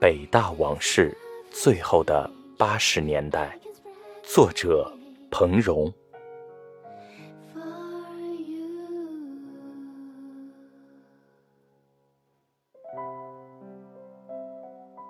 [0.00, 1.12] 北大往事，
[1.50, 3.58] 最后的八十年代，
[4.22, 4.88] 作者
[5.28, 5.92] 彭荣。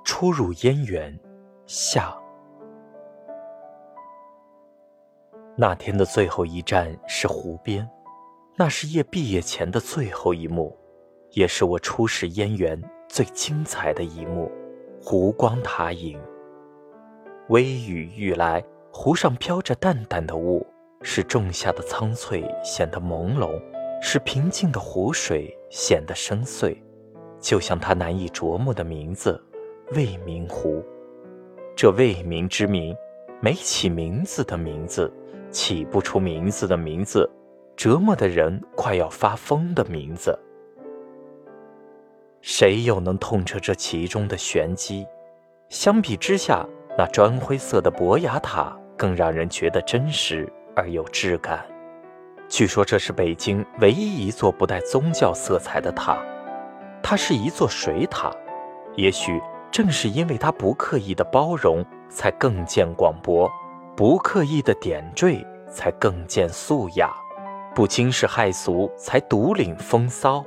[0.05, 1.15] 初入燕园，
[1.66, 2.16] 下。
[5.55, 7.87] 那天的最后一站是湖边，
[8.57, 10.74] 那是夜毕业前的最后一幕，
[11.32, 14.51] 也是我初识燕园最精彩的一幕。
[15.01, 16.18] 湖光塔影，
[17.49, 20.66] 微雨欲来，湖上飘着淡淡的雾，
[21.02, 23.49] 使仲夏的苍翠显得朦胧，
[24.02, 26.76] 使平静的湖水显得深邃，
[27.41, 29.41] 就像它难以琢磨的名字——
[29.95, 30.82] 未名湖。
[31.76, 32.95] 这未名之名，
[33.41, 35.10] 没起名字的名字，
[35.51, 37.30] 起不出名字的名字，
[37.76, 40.37] 折磨的人快要发疯的名字。
[42.41, 45.07] 谁又能痛彻这其中的玄机？
[45.69, 46.65] 相比之下，
[46.97, 51.65] 那砖灰色的博雅塔更让人觉得真实而有质感。
[52.49, 56.19] 据说这是北京唯一一座不带宗教色彩的塔，
[57.03, 58.33] 它是一座水塔。
[58.97, 59.39] 也许
[59.71, 63.47] 正是因为它不刻意的包容，才更见广博；
[63.95, 67.11] 不刻意的点缀，才更见素雅；
[67.75, 70.43] 不惊世骇俗，才独领风骚。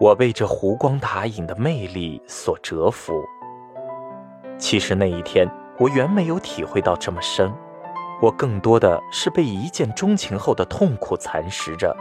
[0.00, 3.20] 我被这湖光塔影的魅力所折服。
[4.56, 7.52] 其实那一天，我原没有体会到这么深，
[8.22, 11.96] 我更多的是被一见钟情后的痛苦蚕食着。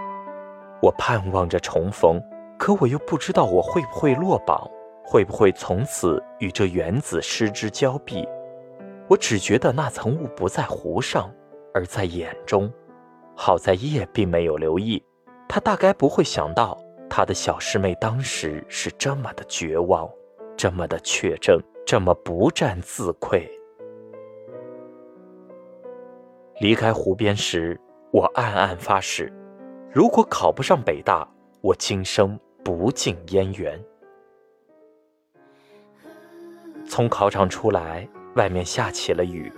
[0.80, 2.22] 我盼望着重逢，
[2.60, 4.70] 可我又不知道我会不会落榜，
[5.04, 8.28] 会不会从此与这原子失之交臂。
[9.08, 11.32] 我只觉得那层雾不在湖上，
[11.74, 12.72] 而在眼中。
[13.36, 15.04] 好在叶并没有留意，
[15.48, 16.78] 他大概不会想到。
[17.18, 20.08] 他的小师妹当时是这么的绝望，
[20.56, 23.50] 这么的确证，这么不战自愧。
[26.60, 27.76] 离开湖边时，
[28.12, 29.34] 我暗暗发誓：
[29.92, 31.28] 如果考不上北大，
[31.62, 33.84] 我今生不进燕园。
[36.88, 39.52] 从考场出来，外面下起了雨。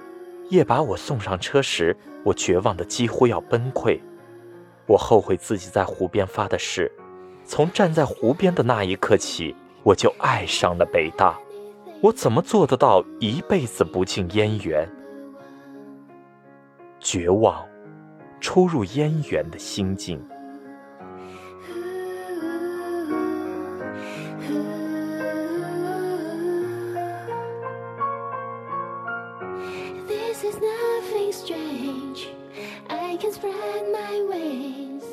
[0.49, 1.93] 叶把我送上车时，
[2.23, 3.99] 我绝望的几乎要崩溃。
[4.87, 6.89] 我后悔自己在湖边发的誓。
[7.49, 11.35] 从站在湖边的那一刻起，我就爱上了北大。
[11.99, 14.87] 我怎么做得到一辈子不进燕园？
[16.99, 17.65] 绝望，
[18.39, 20.23] 初入燕园的心境。
[33.31, 35.03] Spread my wings.